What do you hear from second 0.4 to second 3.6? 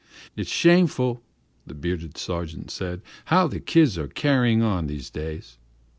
shameful," the bearded sergeant said, "how the